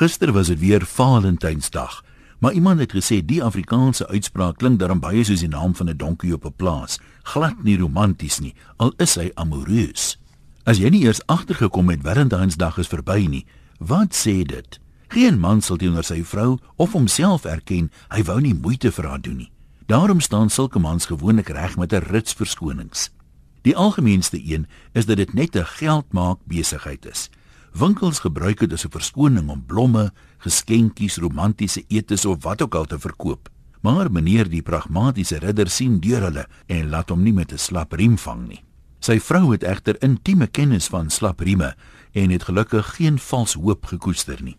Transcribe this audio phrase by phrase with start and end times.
[0.00, 2.04] Gister was dit weer Valentynsdag,
[2.38, 5.96] maar iemand het gesê die Afrikaanse uitspraak klink daarom baie soos die naam van 'n
[5.96, 10.18] donkie op 'n plaas, glad nie romanties nie, al is hy amoureus.
[10.64, 13.46] As jy nie eers agtergekom het Valentynsdag is verby nie,
[13.78, 14.80] wat sê dit?
[15.08, 19.20] Geen man sal teenoor sy vrou of homself erken hy wou nie moeite vir haar
[19.20, 19.52] doen nie.
[19.86, 23.10] Daarom staan sulke mans gewoonlik reg met 'n rits verskonings.
[23.62, 27.30] Die algemeenste een is dat dit net 'n geldmaak besigheid is.
[27.72, 32.84] Winkels gebruik dit as 'n verskoning om blomme, geskenkies, romantiese etes of wat ook al
[32.84, 33.48] te verkoop.
[33.80, 37.92] Maar meneer die pragmatiese ridder sien deur hulle en laat hom nie met 'n slap
[37.92, 38.64] riem vang nie.
[38.98, 41.74] Sy vrou het egter intieme kennis van slap rieme
[42.12, 44.56] en het gelukkig geen vals hoop gekoester nie.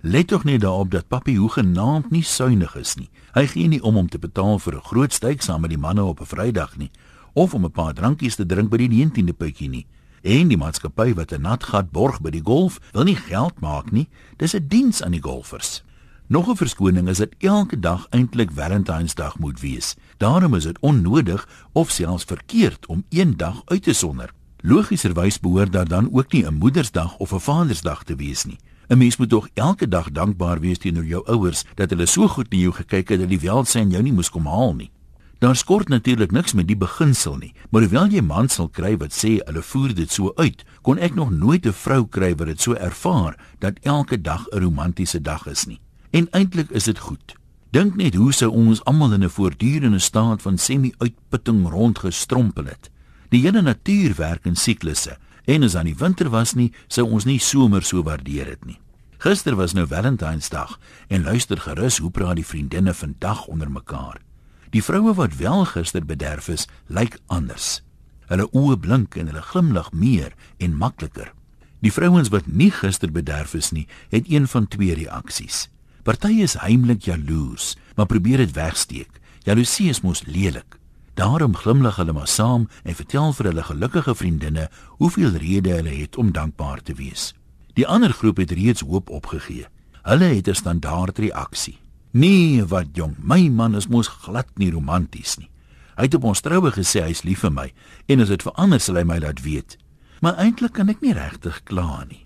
[0.00, 3.10] Let tog net daarop dat Papi hoe genaamd nie suinig is nie.
[3.34, 6.04] Hy gee nie om om te betaal vir 'n groot steak saam met die manne
[6.04, 6.90] op 'n Vrydag nie
[7.34, 9.86] of om 'n paar drankies te drink by die 19de puitjie nie.
[10.22, 13.90] En die maatskappy wat 'n nat gat borg by die golf, wil nie geld maak
[13.90, 14.08] nie.
[14.36, 15.82] Dis 'n diens aan die golfers.
[16.26, 19.96] Nog 'n verskoning is dat elke dag eintlik Valentynsdag moet wees.
[20.16, 24.32] Daarom is dit onnodig of selfs verkeerd om een dag uit te sonder.
[24.60, 28.58] Logieserwys behoort daar dan ook nie 'n Moedersdag of 'n Vadersdag te wees nie.
[28.88, 32.50] 'n Mens moet tog elke dag dankbaar wees teenoor jou ouers dat hulle so goed
[32.50, 34.90] na jou gekyk het dat die welsyn jou nie moes kom haal nie.
[35.38, 39.14] Daar skort natuurlik niks met die beginsel nie, maar hoewel jy man sal kry wat
[39.14, 42.60] sê hulle voer dit so uit, kon ek nog nooit 'n vrou kry wat dit
[42.60, 45.80] so ervaar dat elke dag 'n romantiese dag is nie.
[46.10, 47.34] En eintlik is dit goed.
[47.70, 52.90] Dink net hoe sou ons almal in 'n voortdurende staat van semi-uitputting rondgestrompel het.
[53.28, 57.24] Die hele natuur werk in siklusse en as aan die winter was nie, sou ons
[57.24, 58.78] nie somer so waardeer dit nie.
[59.18, 60.78] Gister was nou Valentynsdag
[61.08, 64.27] en luister gerus hoe praat die vriendinne vandag onder mekaar.
[64.70, 67.80] Die vroue wat wel gister bederf is, lyk anders.
[68.28, 71.32] Hulle oë blink en hulle glimlag meer en makliker.
[71.80, 75.68] Die vrouens wat nie gister bederf is nie, het een van twee reaksies.
[76.02, 79.20] Party is heimlik jaloers, maar probeer dit wegsteek.
[79.46, 80.76] Jaloesie is mos lelik.
[81.14, 84.68] Daarom glimlag hulle maar saam en vertel vir hulle gelukkige vriendinne
[85.00, 87.32] hoeveel redes hulle het om dankbaar te wees.
[87.74, 89.66] Die ander groep het reeds hoop opgegee.
[90.02, 91.78] Hulle het 'n standaard reaksie.
[92.10, 95.50] Nee, wat jong, my man is mos glad nie romanties nie.
[95.98, 97.66] Hy het op ons troue gesê hy's lief vir my
[98.08, 99.76] en as dit verander sal hy my laat weet.
[100.22, 102.24] Maar eintlik kan ek nie regtig kla nie.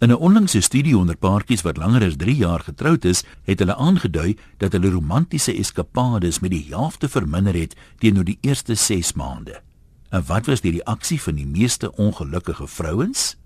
[0.00, 3.74] In 'n onlangse studie onder paartjies wat langer as 3 jaar getroud is, het hulle
[3.74, 9.60] aangedui dat hulle romantiese eskapades met die helfte verminder het teenoor die eerste 6 maande.
[10.10, 13.36] En wat was die reaksie van die meeste ongelukkige vrouens?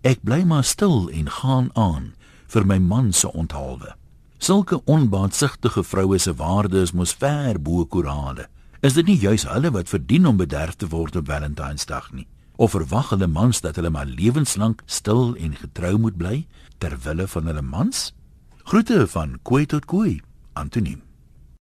[0.00, 2.14] Ek bly maar stil en gaan aan
[2.46, 3.94] vir my man se onthaalwe.
[4.38, 8.46] Sulke onbaatsigtige vroue se waarde is mos ver bo korale.
[8.80, 12.28] Is dit nie juis hulle wat verdien om bederf te word op Valentynsdag nie?
[12.54, 16.46] Of verwag hulle mans dat hulle maar lewenslank stil en getrou moet bly
[16.78, 18.12] ter wille van hulle mans?
[18.62, 20.20] Groete van Koei tot Koei,
[20.54, 21.07] Antoniem.